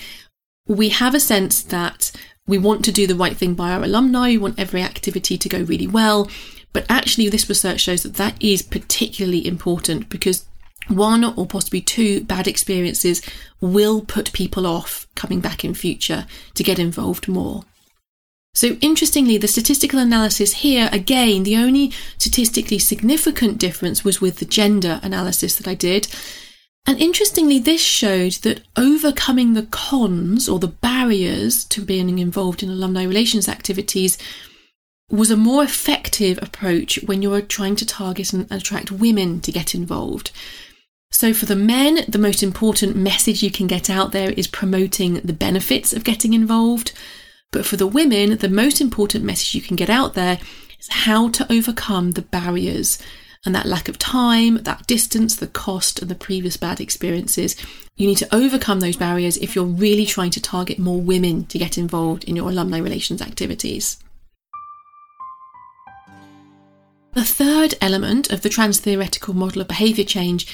We 0.68 0.90
have 0.90 1.16
a 1.16 1.20
sense 1.20 1.62
that 1.64 2.12
we 2.48 2.58
want 2.58 2.86
to 2.86 2.92
do 2.92 3.08
the 3.08 3.16
right 3.16 3.36
thing 3.36 3.54
by 3.54 3.72
our 3.72 3.84
alumni, 3.84 4.30
we 4.30 4.38
want 4.38 4.60
every 4.60 4.82
activity 4.82 5.38
to 5.38 5.50
go 5.50 5.62
really 5.62 5.88
well. 5.88 6.30
But 6.74 6.86
actually, 6.90 7.30
this 7.30 7.50
research 7.50 7.82
shows 7.82 8.04
that 8.04 8.16
that 8.16 8.42
is 8.42 8.62
particularly 8.62 9.46
important 9.46 10.10
because 10.10 10.46
one 10.88 11.24
or 11.24 11.46
possibly 11.46 11.82
two 11.82 12.22
bad 12.22 12.48
experiences 12.48 13.22
will 13.60 14.02
put 14.02 14.32
people 14.34 14.66
off 14.66 15.08
coming 15.16 15.40
back 15.40 15.66
in 15.66 15.74
future 15.74 16.26
to 16.54 16.64
get 16.64 16.80
involved 16.80 17.28
more. 17.28 17.64
So, 18.54 18.78
interestingly, 18.82 19.38
the 19.38 19.48
statistical 19.48 20.00
analysis 20.00 20.54
here, 20.54 20.90
again, 20.92 21.44
the 21.44 21.58
only 21.58 21.92
statistically 22.18 22.80
significant 22.80 23.60
difference 23.60 24.04
was 24.04 24.20
with 24.20 24.38
the 24.38 24.46
gender 24.46 25.00
analysis 25.04 25.56
that 25.58 25.68
I 25.68 25.76
did. 25.76 26.08
And 26.88 26.98
interestingly, 27.01 27.60
this 27.60 27.82
showed 27.82 28.32
that 28.44 28.62
overcoming 28.77 29.53
the 29.53 29.67
cons 29.67 30.48
or 30.48 30.58
the 30.58 30.70
barriers 30.70 31.65
to 31.65 31.82
being 31.82 32.17
involved 32.17 32.63
in 32.63 32.70
alumni 32.70 33.03
relations 33.03 33.50
activities 33.50 34.17
was 35.12 35.29
a 35.29 35.38
more 35.38 35.63
effective 35.63 36.39
approach 36.41 36.98
when 37.06 37.22
you're 37.22 37.41
trying 37.41 37.75
to 37.75 37.86
target 37.86 38.32
and 38.32 38.50
attract 38.50 38.89
women 38.89 39.41
to 39.41 39.51
get 39.51 39.75
involved. 39.75 40.32
So, 41.12 41.34
for 41.34 41.46
the 41.46 41.58
men, 41.58 42.06
the 42.08 42.17
most 42.17 42.41
important 42.41 42.96
message 42.96 43.44
you 43.44 43.51
can 43.51 43.67
get 43.67 43.89
out 43.89 44.13
there 44.13 44.32
is 44.32 44.48
promoting 44.48 45.15
the 45.15 45.34
benefits 45.34 45.91
of 45.91 46.06
getting 46.06 46.34
involved. 46.34 46.94
But 47.51 47.65
for 47.65 47.75
the 47.75 47.88
women, 47.88 48.38
the 48.38 48.50
most 48.50 48.79
important 48.79 49.25
message 49.25 49.56
you 49.56 49.62
can 49.62 49.75
get 49.75 49.89
out 49.89 50.13
there 50.13 50.39
is 50.79 50.88
how 50.89 51.29
to 51.29 51.51
overcome 51.51 52.12
the 52.12 52.22
barriers 52.22 52.98
and 53.48 53.56
that 53.56 53.66
lack 53.66 53.88
of 53.88 53.98
time, 53.98 54.58
that 54.63 54.86
distance, 54.88 55.38
the 55.38 55.48
cost, 55.48 56.01
and 56.01 56.12
the 56.12 56.16
previous 56.16 56.58
bad 56.58 56.82
experiences. 56.82 57.56
You 57.96 58.06
need 58.06 58.18
to 58.18 58.36
overcome 58.36 58.82
those 58.82 58.98
barriers 58.98 59.38
if 59.38 59.56
you're 59.56 59.63
really 59.63 60.06
trying 60.06 60.32
to 60.32 60.42
target 60.42 60.77
more 60.77 61.00
women 61.00 61.46
to 61.46 61.58
get 61.58 61.77
involved 61.77 62.25
in 62.25 62.36
your 62.36 62.50
alumni 62.50 62.77
relations 62.77 63.22
activities. 63.22 64.04
The 67.13 67.24
third 67.24 67.75
element 67.80 68.32
of 68.34 68.42
the 68.42 68.50
trans 68.50 68.82
theoretical 68.82 69.34
model 69.34 69.62
of 69.62 69.70
behaviour 69.70 70.04
change 70.04 70.46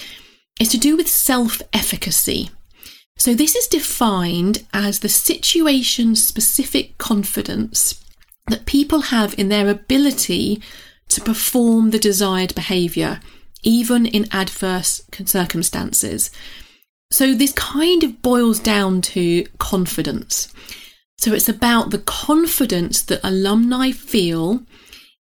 is 0.60 0.70
to 0.70 0.78
do 0.78 0.96
with 0.96 1.08
self 1.08 1.64
efficacy. 1.74 2.52
So, 3.18 3.34
this 3.34 3.56
is 3.56 3.66
defined 3.66 4.68
as 4.72 5.00
the 5.00 5.10
situation 5.10 6.16
specific 6.16 7.00
confidence 7.00 8.00
that 8.50 8.68
people 8.68 9.02
have 9.02 9.34
in 9.40 9.50
their 9.50 9.68
ability 9.68 10.62
to 11.14 11.22
perform 11.22 11.92
the 11.92 12.00
desired 12.00 12.56
behaviour, 12.56 13.20
even 13.64 14.06
in 14.06 14.28
adverse 14.32 15.02
circumstances. 15.26 16.32
So, 17.12 17.34
this 17.34 17.54
kind 17.54 18.04
of 18.04 18.22
boils 18.22 18.60
down 18.60 19.02
to 19.14 19.46
confidence. 19.60 20.54
So, 21.18 21.34
it's 21.34 21.50
about 21.50 21.92
the 21.92 22.00
confidence 22.00 23.02
that 23.04 23.24
alumni 23.24 23.92
feel 23.92 24.64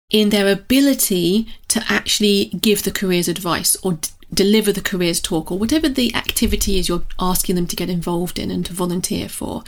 in 0.10 0.30
their 0.30 0.52
ability 0.52 1.48
to 1.70 1.84
actually 1.88 2.46
give 2.62 2.84
the 2.84 2.92
careers 2.92 3.28
advice 3.28 3.76
or 3.84 3.94
d- 3.94 4.10
deliver 4.34 4.72
the 4.72 4.82
careers 4.82 5.20
talk 5.20 5.52
or 5.52 5.58
whatever 5.58 5.90
the 5.90 6.14
activity 6.16 6.78
is 6.78 6.88
you're 6.88 7.04
asking 7.20 7.56
them 7.56 7.68
to 7.68 7.76
get 7.76 7.90
involved 7.90 8.38
in 8.40 8.52
and 8.52 8.66
to 8.66 8.74
volunteer 8.74 9.28
for. 9.28 9.64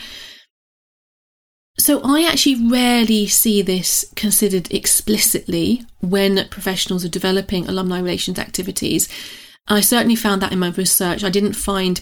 So 1.77 2.01
I 2.03 2.23
actually 2.23 2.69
rarely 2.69 3.27
see 3.27 3.61
this 3.61 4.05
considered 4.15 4.71
explicitly 4.71 5.83
when 6.01 6.47
professionals 6.49 7.03
are 7.03 7.09
developing 7.09 7.67
alumni 7.67 7.99
relations 7.99 8.37
activities. 8.37 9.09
I 9.67 9.81
certainly 9.81 10.15
found 10.15 10.41
that 10.41 10.51
in 10.51 10.59
my 10.59 10.69
research. 10.69 11.23
I 11.23 11.29
didn't 11.29 11.53
find 11.53 12.01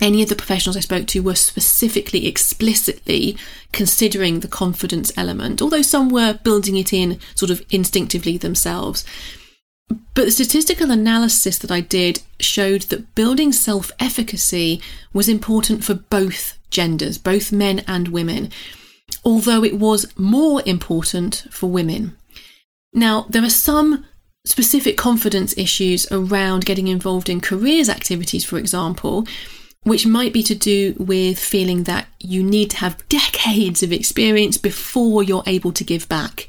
any 0.00 0.22
of 0.22 0.28
the 0.28 0.36
professionals 0.36 0.76
I 0.76 0.80
spoke 0.80 1.06
to 1.08 1.22
were 1.22 1.36
specifically, 1.36 2.26
explicitly 2.26 3.36
considering 3.72 4.40
the 4.40 4.48
confidence 4.48 5.12
element, 5.16 5.62
although 5.62 5.82
some 5.82 6.08
were 6.08 6.40
building 6.42 6.76
it 6.76 6.92
in 6.92 7.20
sort 7.36 7.50
of 7.50 7.62
instinctively 7.70 8.36
themselves. 8.36 9.04
But 9.88 10.24
the 10.24 10.30
statistical 10.30 10.90
analysis 10.90 11.58
that 11.58 11.70
I 11.70 11.80
did 11.80 12.22
showed 12.40 12.82
that 12.82 13.14
building 13.14 13.52
self 13.52 13.92
efficacy 14.00 14.80
was 15.12 15.28
important 15.28 15.84
for 15.84 15.94
both 15.94 16.58
genders, 16.70 17.18
both 17.18 17.52
men 17.52 17.84
and 17.86 18.08
women, 18.08 18.50
although 19.24 19.64
it 19.64 19.78
was 19.78 20.06
more 20.18 20.62
important 20.66 21.46
for 21.50 21.70
women. 21.70 22.16
Now, 22.92 23.26
there 23.28 23.44
are 23.44 23.50
some 23.50 24.04
specific 24.46 24.96
confidence 24.96 25.56
issues 25.56 26.06
around 26.12 26.66
getting 26.66 26.88
involved 26.88 27.28
in 27.28 27.40
careers 27.40 27.88
activities, 27.88 28.44
for 28.44 28.58
example, 28.58 29.26
which 29.82 30.06
might 30.06 30.32
be 30.32 30.42
to 30.42 30.54
do 30.54 30.94
with 30.98 31.38
feeling 31.38 31.84
that 31.84 32.06
you 32.18 32.42
need 32.42 32.70
to 32.70 32.76
have 32.78 33.06
decades 33.08 33.82
of 33.82 33.92
experience 33.92 34.56
before 34.58 35.22
you're 35.22 35.42
able 35.46 35.72
to 35.72 35.84
give 35.84 36.08
back. 36.08 36.46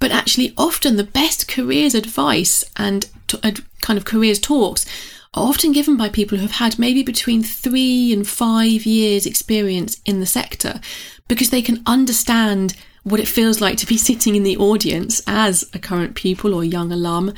But 0.00 0.12
actually, 0.12 0.54
often 0.56 0.96
the 0.96 1.04
best 1.04 1.48
careers 1.48 1.94
advice 1.94 2.64
and 2.76 3.08
t- 3.26 3.38
kind 3.80 3.96
of 3.96 4.04
careers 4.04 4.38
talks 4.38 4.86
are 5.34 5.48
often 5.48 5.72
given 5.72 5.96
by 5.96 6.08
people 6.08 6.38
who 6.38 6.42
have 6.42 6.52
had 6.52 6.78
maybe 6.78 7.02
between 7.02 7.42
three 7.42 8.12
and 8.12 8.26
five 8.26 8.86
years' 8.86 9.26
experience 9.26 10.00
in 10.04 10.20
the 10.20 10.26
sector 10.26 10.80
because 11.28 11.50
they 11.50 11.62
can 11.62 11.82
understand 11.86 12.74
what 13.02 13.20
it 13.20 13.28
feels 13.28 13.60
like 13.60 13.76
to 13.78 13.86
be 13.86 13.96
sitting 14.08 14.34
in 14.34 14.42
the 14.42 14.56
audience 14.56 15.22
as 15.26 15.68
a 15.74 15.78
current 15.78 16.14
pupil 16.14 16.54
or 16.54 16.64
young 16.64 16.92
alum. 16.92 17.32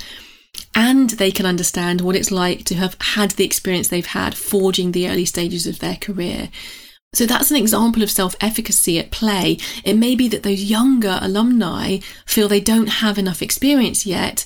And 0.75 1.11
they 1.11 1.31
can 1.31 1.47
understand 1.47 2.01
what 2.01 2.17
it's 2.17 2.31
like 2.31 2.65
to 2.67 2.75
have 2.77 2.97
had 3.01 3.33
the 3.33 3.45
experience 3.45 3.89
they've 3.89 4.07
had 4.07 4.37
forging 4.37 4.93
the 4.93 5.09
early 5.09 5.25
stages 5.25 5.67
of 5.67 5.79
their 5.79 5.97
career. 5.97 6.49
So 7.13 7.27
that's 7.27 7.51
an 7.51 7.57
example 7.57 8.03
of 8.03 8.11
self 8.11 8.37
efficacy 8.41 8.99
at 8.99 9.11
play. 9.11 9.59
It 9.85 9.95
may 9.95 10.15
be 10.15 10.29
that 10.29 10.45
those 10.45 10.63
younger 10.63 11.19
alumni 11.21 11.99
feel 12.25 12.47
they 12.47 12.61
don't 12.61 12.87
have 12.87 13.19
enough 13.19 13.43
experience 13.43 14.07
yet, 14.07 14.45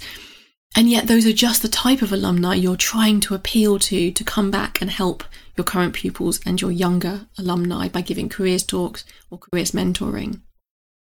and 0.75 0.91
yet 0.91 1.07
those 1.07 1.27
are 1.27 1.33
just 1.33 1.63
the 1.63 1.69
type 1.69 2.03
of 2.03 2.13
alumni 2.13 2.55
you're 2.55 2.77
trying 2.77 3.21
to 3.21 3.35
appeal 3.35 3.79
to 3.79 4.11
to 4.11 4.25
come 4.25 4.51
back 4.51 4.81
and 4.81 4.91
help 4.91 5.25
your 5.57 5.65
current 5.65 5.95
pupils 5.95 6.41
and 6.45 6.61
your 6.61 6.73
younger 6.73 7.27
alumni 7.39 7.89
by 7.89 8.01
giving 8.01 8.29
careers 8.29 8.65
talks 8.65 9.05
or 9.31 9.39
careers 9.39 9.71
mentoring. 9.71 10.41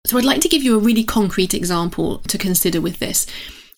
So 0.06 0.18
I'd 0.18 0.24
like 0.24 0.42
to 0.42 0.48
give 0.48 0.62
you 0.62 0.76
a 0.76 0.82
really 0.82 1.04
concrete 1.04 1.54
example 1.54 2.18
to 2.18 2.38
consider 2.38 2.80
with 2.80 2.98
this. 2.98 3.26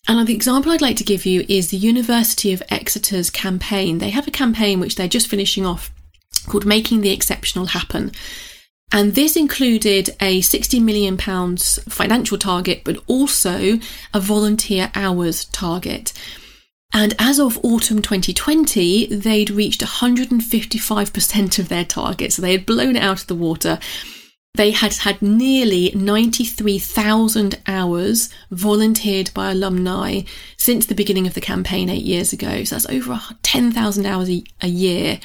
And 0.09 0.27
the 0.27 0.35
example 0.35 0.73
I'd 0.73 0.81
like 0.81 0.97
to 0.97 1.05
give 1.05 1.25
you 1.25 1.45
is 1.49 1.71
the 1.71 1.77
University 1.77 2.53
of 2.53 2.63
Exeter's 2.69 3.31
campaign. 3.31 3.99
They 3.99 4.11
have 4.11 4.29
a 4.29 4.33
campaign 4.33 4.81
which 4.81 4.97
they're 4.97 5.09
just 5.09 5.29
finishing 5.29 5.65
off 5.65 5.91
called 6.47 6.67
Making 6.67 7.01
the 7.01 7.11
Exceptional 7.11 7.67
Happen. 7.67 8.13
And 8.93 9.15
this 9.15 9.37
included 9.37 10.11
a 10.21 10.41
£60 10.41 10.83
million 10.83 11.17
financial 11.19 12.39
target, 12.39 12.83
but 12.85 13.03
also 13.07 13.79
a 14.15 14.21
volunteer 14.21 14.91
hours 14.95 15.45
target. 15.47 16.13
And 16.93 17.15
as 17.19 17.39
of 17.39 17.59
autumn 17.65 18.01
2020, 18.01 19.07
they'd 19.07 19.51
reached 19.51 19.83
155% 19.83 21.59
of 21.59 21.69
their 21.69 21.85
target. 21.85 22.33
So 22.33 22.43
they 22.43 22.53
had 22.53 22.65
blown 22.65 22.97
it 22.97 23.03
out 23.03 23.21
of 23.21 23.27
the 23.27 23.35
water. 23.35 23.79
They 24.55 24.71
had 24.71 24.95
had 24.95 25.21
nearly 25.21 25.93
93,000 25.95 27.59
hours 27.67 28.31
volunteered 28.51 29.31
by 29.35 29.51
alumni 29.51 30.23
since 30.57 30.87
the 30.87 30.95
beginning 30.95 31.27
of 31.27 31.35
the 31.35 31.43
campaign 31.43 31.91
eight 31.91 32.05
years 32.05 32.33
ago. 32.33 32.65
So 32.65 32.77
that's 32.77 32.87
over 32.87 33.21
10,000 33.43 34.07
hours 34.07 34.31
a 34.63 34.69
year. 34.69 35.21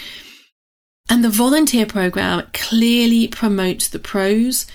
And 1.11 1.25
the 1.25 1.29
volunteer 1.29 1.85
program 1.85 2.47
clearly 2.53 3.27
promotes 3.27 3.89
the 3.89 3.99
pros, 3.99 4.65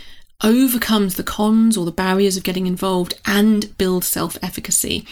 overcomes 0.44 1.14
the 1.14 1.22
cons 1.22 1.78
or 1.78 1.86
the 1.86 1.90
barriers 1.90 2.36
of 2.36 2.42
getting 2.42 2.66
involved, 2.66 3.14
and 3.24 3.74
builds 3.78 4.06
self 4.06 4.36
efficacy. 4.42 5.06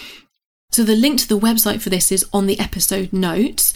So 0.70 0.84
the 0.84 0.94
link 0.94 1.18
to 1.20 1.26
the 1.26 1.38
website 1.38 1.80
for 1.80 1.88
this 1.88 2.12
is 2.12 2.26
on 2.34 2.46
the 2.46 2.60
episode 2.60 3.10
notes 3.10 3.72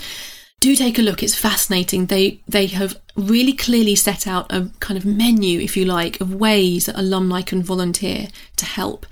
do 0.61 0.77
take 0.77 0.99
a 0.99 1.03
look. 1.03 1.23
It's 1.23 1.35
fascinating. 1.35 2.07
They 2.07 2.43
they 2.47 2.67
have 2.67 3.01
really 3.17 3.55
clearly 3.55 3.95
set 3.95 4.27
out 4.27 4.53
a 4.53 4.71
kind 4.81 4.99
of 4.99 5.07
menu, 5.07 5.59
if 5.59 5.75
you 5.75 5.87
like, 5.87 6.21
of 6.21 6.35
ways 6.35 6.85
that 6.85 6.99
alumni 6.99 7.41
can 7.41 7.63
volunteer 7.63 8.29
to 8.57 8.67
help. 8.67 9.07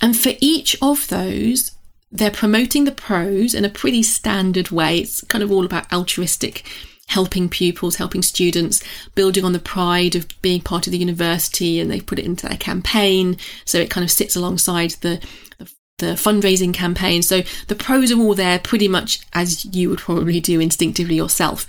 And 0.00 0.16
for 0.16 0.32
each 0.40 0.78
of 0.80 1.08
those, 1.08 1.72
they're 2.10 2.30
promoting 2.30 2.86
the 2.86 2.92
pros 2.92 3.52
in 3.52 3.66
a 3.66 3.68
pretty 3.68 4.02
standard 4.02 4.70
way. 4.70 5.00
It's 5.00 5.20
kind 5.24 5.44
of 5.44 5.52
all 5.52 5.66
about 5.66 5.92
altruistic 5.92 6.64
helping 7.08 7.48
pupils, 7.48 7.96
helping 7.96 8.22
students, 8.22 8.82
building 9.14 9.44
on 9.44 9.52
the 9.52 9.58
pride 9.58 10.14
of 10.14 10.26
being 10.42 10.60
part 10.60 10.86
of 10.86 10.90
the 10.90 10.98
university, 10.98 11.80
and 11.80 11.90
they 11.90 12.00
put 12.00 12.18
it 12.18 12.24
into 12.24 12.46
their 12.46 12.58
campaign. 12.58 13.36
So 13.64 13.78
it 13.78 13.90
kind 13.90 14.04
of 14.04 14.10
sits 14.10 14.36
alongside 14.36 14.90
the 15.02 15.24
the 15.98 16.08
fundraising 16.08 16.74
campaign. 16.74 17.22
So 17.22 17.42
the 17.68 17.74
pros 17.74 18.12
are 18.12 18.20
all 18.20 18.34
there 18.34 18.58
pretty 18.58 18.86
much 18.86 19.20
as 19.32 19.64
you 19.64 19.88
would 19.88 19.98
probably 19.98 20.40
do 20.40 20.60
instinctively 20.60 21.14
yourself. 21.14 21.66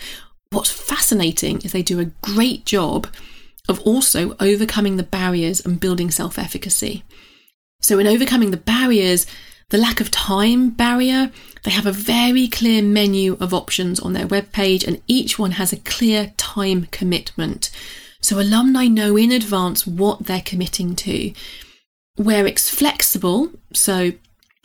What's 0.50 0.72
fascinating 0.72 1.62
is 1.62 1.72
they 1.72 1.82
do 1.82 2.00
a 2.00 2.12
great 2.22 2.66
job 2.66 3.08
of 3.70 3.80
also 3.82 4.36
overcoming 4.40 4.98
the 4.98 5.04
barriers 5.04 5.66
and 5.66 5.80
building 5.80 6.12
self 6.12 6.38
efficacy. 6.38 7.04
So, 7.82 8.00
in 8.00 8.08
overcoming 8.08 8.52
the 8.52 8.58
barriers, 8.58 9.26
the 9.70 9.78
lack 9.78 10.00
of 10.00 10.10
time 10.10 10.70
barrier, 10.70 11.32
they 11.64 11.72
have 11.72 11.86
a 11.86 11.92
very 11.92 12.48
clear 12.48 12.82
menu 12.82 13.36
of 13.40 13.54
options 13.54 14.00
on 14.00 14.14
their 14.14 14.28
webpage, 14.28 14.88
and 14.88 15.02
each 15.08 15.38
one 15.38 15.52
has 15.52 15.74
a 15.74 15.78
clear 15.78 16.34
time 16.38 16.88
commitment. 16.92 17.70
So, 18.22 18.40
alumni 18.40 18.88
know 18.88 19.18
in 19.18 19.32
advance 19.32 19.86
what 19.86 20.26
they're 20.26 20.42
committing 20.42 20.96
to 20.98 21.34
where 22.16 22.48
it's 22.48 22.70
flexible, 22.70 23.52
so 23.74 24.14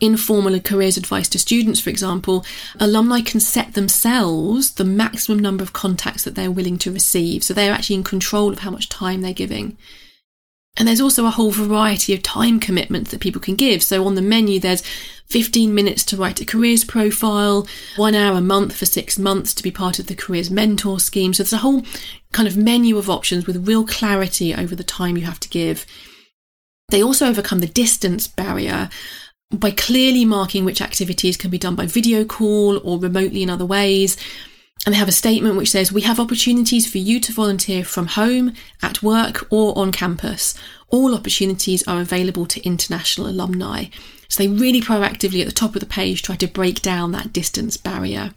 informal 0.00 0.58
careers 0.60 0.96
advice 0.96 1.28
to 1.28 1.38
students, 1.38 1.80
for 1.80 1.90
example, 1.90 2.44
alumni 2.80 3.20
can 3.20 3.40
set 3.40 3.74
themselves 3.74 4.72
the 4.72 4.84
maximum 4.84 5.38
number 5.38 5.62
of 5.62 5.72
contacts 5.72 6.24
that 6.24 6.34
they're 6.34 6.50
willing 6.50 6.78
to 6.78 6.90
receive. 6.90 7.44
So 7.44 7.54
they're 7.54 7.72
actually 7.72 7.96
in 7.96 8.04
control 8.04 8.52
of 8.52 8.60
how 8.60 8.70
much 8.70 8.88
time 8.88 9.20
they're 9.20 9.32
giving. 9.32 9.76
And 10.76 10.88
there's 10.88 11.00
also 11.00 11.26
a 11.26 11.30
whole 11.30 11.50
variety 11.50 12.14
of 12.14 12.22
time 12.22 12.58
commitments 12.58 13.10
that 13.10 13.20
people 13.20 13.40
can 13.40 13.56
give. 13.56 13.82
So 13.82 14.06
on 14.06 14.14
the 14.14 14.22
menu, 14.22 14.58
there's 14.58 14.82
15 15.26 15.74
minutes 15.74 16.04
to 16.06 16.16
write 16.16 16.40
a 16.40 16.46
careers 16.46 16.84
profile, 16.84 17.66
one 17.96 18.14
hour 18.14 18.38
a 18.38 18.40
month 18.40 18.76
for 18.76 18.86
six 18.86 19.18
months 19.18 19.52
to 19.54 19.62
be 19.62 19.70
part 19.70 19.98
of 19.98 20.06
the 20.06 20.14
careers 20.14 20.50
mentor 20.50 20.98
scheme. 20.98 21.34
So 21.34 21.42
there's 21.42 21.52
a 21.52 21.58
whole 21.58 21.82
kind 22.32 22.48
of 22.48 22.56
menu 22.56 22.96
of 22.96 23.10
options 23.10 23.46
with 23.46 23.68
real 23.68 23.86
clarity 23.86 24.54
over 24.54 24.74
the 24.74 24.84
time 24.84 25.16
you 25.16 25.26
have 25.26 25.40
to 25.40 25.48
give. 25.48 25.84
They 26.88 27.02
also 27.02 27.26
overcome 27.26 27.60
the 27.60 27.66
distance 27.66 28.26
barrier 28.26 28.88
by 29.50 29.70
clearly 29.70 30.24
marking 30.24 30.64
which 30.64 30.80
activities 30.80 31.36
can 31.36 31.50
be 31.50 31.58
done 31.58 31.74
by 31.74 31.86
video 31.86 32.24
call 32.24 32.78
or 32.78 32.98
remotely 32.98 33.42
in 33.42 33.50
other 33.50 33.66
ways. 33.66 34.16
And 34.84 34.94
they 34.94 34.98
have 34.98 35.08
a 35.08 35.12
statement 35.12 35.56
which 35.56 35.70
says, 35.70 35.92
We 35.92 36.02
have 36.02 36.18
opportunities 36.18 36.90
for 36.90 36.98
you 36.98 37.20
to 37.20 37.32
volunteer 37.32 37.84
from 37.84 38.08
home, 38.08 38.54
at 38.82 39.02
work, 39.02 39.46
or 39.50 39.78
on 39.78 39.92
campus. 39.92 40.54
All 40.88 41.14
opportunities 41.14 41.86
are 41.86 42.00
available 42.00 42.46
to 42.46 42.64
international 42.66 43.28
alumni. 43.28 43.86
So 44.28 44.42
they 44.42 44.48
really 44.48 44.80
proactively 44.80 45.40
at 45.40 45.46
the 45.46 45.52
top 45.52 45.74
of 45.74 45.80
the 45.80 45.86
page 45.86 46.22
try 46.22 46.36
to 46.36 46.48
break 46.48 46.82
down 46.82 47.12
that 47.12 47.32
distance 47.32 47.76
barrier. 47.76 48.34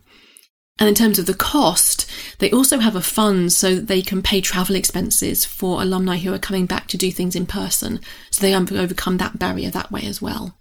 And 0.78 0.89
in 0.89 0.95
terms 0.95 1.17
of 1.17 1.26
the 1.26 1.34
cost, 1.34 2.06
they 2.39 2.52
also 2.52 2.80
have 2.80 2.98
a 2.98 3.02
fund 3.02 3.54
so 3.54 3.76
that 3.76 3.88
they 3.88 4.02
can 4.02 4.21
pay 4.21 4.41
travel 4.41 4.76
expenses 4.76 5.45
for 5.45 5.82
alumni 5.82 6.17
who 6.17 6.34
are 6.34 6.39
coming 6.39 6.65
back 6.65 6.88
to 6.88 6.98
do 6.98 7.12
things 7.12 7.36
in 7.36 7.45
person. 7.45 8.02
So 8.30 8.41
they 8.41 8.54
overcome 8.54 9.17
that 9.17 9.39
barrier 9.39 9.69
that 9.69 9.91
way 9.91 10.06
as 10.06 10.21
well. 10.21 10.58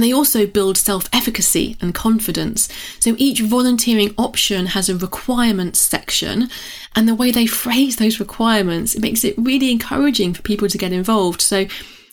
They 0.00 0.12
also 0.12 0.46
build 0.46 0.76
self 0.76 1.08
efficacy 1.12 1.76
and 1.80 1.94
confidence. 1.94 2.68
So 2.98 3.14
each 3.18 3.40
volunteering 3.40 4.14
option 4.16 4.66
has 4.66 4.88
a 4.88 4.96
requirements 4.96 5.78
section, 5.78 6.48
and 6.94 7.08
the 7.08 7.14
way 7.14 7.30
they 7.30 7.46
phrase 7.46 7.96
those 7.96 8.20
requirements, 8.20 8.94
it 8.94 9.02
makes 9.02 9.24
it 9.24 9.34
really 9.38 9.70
encouraging 9.70 10.34
for 10.34 10.42
people 10.42 10.68
to 10.68 10.78
get 10.78 10.92
involved. 10.92 11.40
So 11.40 11.66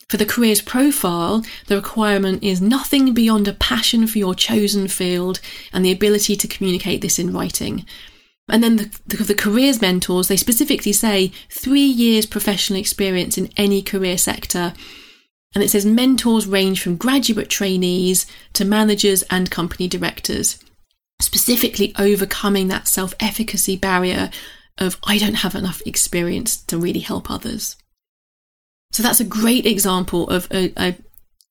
for 0.08 0.16
the 0.16 0.24
careers 0.24 0.62
profile, 0.62 1.42
the 1.66 1.76
requirement 1.76 2.42
is 2.42 2.62
nothing 2.62 3.12
beyond 3.12 3.46
a 3.46 3.52
passion 3.52 4.06
for 4.06 4.18
your 4.18 4.34
chosen 4.34 4.88
field 4.88 5.38
and 5.70 5.84
the 5.84 5.92
ability 5.92 6.34
to 6.36 6.48
communicate 6.48 7.02
this 7.02 7.18
in 7.18 7.32
writing. 7.32 7.84
And 8.48 8.64
then 8.64 8.76
the, 8.76 9.00
the, 9.06 9.16
the, 9.24 9.34
careers 9.34 9.82
mentors, 9.82 10.28
they 10.28 10.36
specifically 10.38 10.92
say 10.92 11.32
three 11.50 11.80
years 11.80 12.24
professional 12.24 12.80
experience 12.80 13.36
in 13.36 13.50
any 13.58 13.82
career 13.82 14.16
sector. 14.16 14.72
And 15.54 15.64
it 15.64 15.70
says 15.70 15.86
mentors 15.86 16.46
range 16.46 16.82
from 16.82 16.96
graduate 16.96 17.48
trainees 17.48 18.26
to 18.52 18.64
managers 18.64 19.22
and 19.24 19.50
company 19.50 19.88
directors, 19.88 20.58
specifically 21.20 21.94
overcoming 21.98 22.68
that 22.68 22.86
self 22.86 23.14
efficacy 23.18 23.76
barrier 23.76 24.30
of 24.76 24.98
I 25.04 25.18
don't 25.18 25.34
have 25.34 25.54
enough 25.54 25.82
experience 25.86 26.56
to 26.64 26.78
really 26.78 27.00
help 27.00 27.30
others. 27.30 27.76
So 28.92 29.02
that's 29.02 29.20
a 29.20 29.24
great 29.24 29.66
example 29.66 30.28
of 30.28 30.48
a, 30.50 30.72
a 30.76 30.96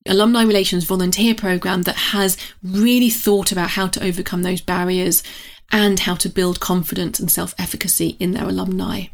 alumni 0.06 0.42
relations 0.42 0.84
volunteer 0.84 1.34
program 1.34 1.82
that 1.82 1.96
has 1.96 2.36
really 2.62 3.10
thought 3.10 3.52
about 3.52 3.70
how 3.70 3.86
to 3.88 4.02
overcome 4.04 4.42
those 4.42 4.60
barriers 4.60 5.22
and 5.70 6.00
how 6.00 6.14
to 6.14 6.28
build 6.28 6.60
confidence 6.60 7.20
and 7.20 7.30
self 7.30 7.54
efficacy 7.58 8.16
in 8.18 8.32
their 8.32 8.48
alumni. 8.48 9.06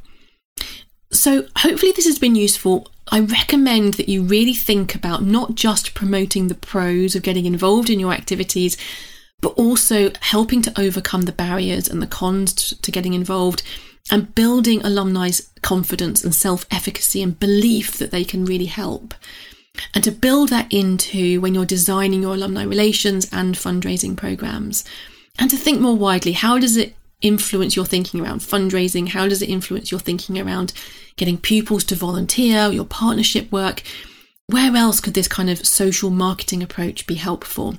So, 1.10 1.46
hopefully, 1.58 1.92
this 1.92 2.06
has 2.06 2.18
been 2.18 2.34
useful. 2.34 2.88
I 3.08 3.20
recommend 3.20 3.94
that 3.94 4.08
you 4.08 4.22
really 4.22 4.54
think 4.54 4.94
about 4.94 5.22
not 5.22 5.54
just 5.54 5.94
promoting 5.94 6.48
the 6.48 6.54
pros 6.54 7.14
of 7.14 7.22
getting 7.22 7.46
involved 7.46 7.90
in 7.90 8.00
your 8.00 8.12
activities, 8.12 8.76
but 9.40 9.52
also 9.52 10.10
helping 10.20 10.62
to 10.62 10.80
overcome 10.80 11.22
the 11.22 11.32
barriers 11.32 11.86
and 11.86 12.00
the 12.00 12.06
cons 12.06 12.54
to 12.54 12.90
getting 12.90 13.12
involved 13.12 13.62
and 14.10 14.34
building 14.34 14.80
alumni's 14.82 15.50
confidence 15.62 16.24
and 16.24 16.34
self 16.34 16.66
efficacy 16.70 17.22
and 17.22 17.38
belief 17.38 17.98
that 17.98 18.10
they 18.10 18.24
can 18.24 18.44
really 18.44 18.66
help. 18.66 19.14
And 19.94 20.04
to 20.04 20.10
build 20.10 20.50
that 20.50 20.72
into 20.72 21.40
when 21.40 21.54
you're 21.54 21.64
designing 21.64 22.22
your 22.22 22.34
alumni 22.34 22.62
relations 22.62 23.28
and 23.32 23.54
fundraising 23.54 24.16
programs. 24.16 24.84
And 25.38 25.50
to 25.50 25.56
think 25.56 25.80
more 25.80 25.96
widely 25.96 26.32
how 26.32 26.58
does 26.58 26.76
it 26.76 26.94
influence 27.24 27.74
your 27.74 27.86
thinking 27.86 28.20
around 28.20 28.40
fundraising? 28.40 29.08
How 29.08 29.26
does 29.26 29.42
it 29.42 29.48
influence 29.48 29.90
your 29.90 30.00
thinking 30.00 30.38
around 30.38 30.72
getting 31.16 31.38
pupils 31.38 31.84
to 31.84 31.96
volunteer, 31.96 32.70
your 32.70 32.84
partnership 32.84 33.50
work? 33.50 33.82
Where 34.46 34.76
else 34.76 35.00
could 35.00 35.14
this 35.14 35.26
kind 35.26 35.48
of 35.48 35.66
social 35.66 36.10
marketing 36.10 36.62
approach 36.62 37.06
be 37.06 37.14
helpful? 37.14 37.76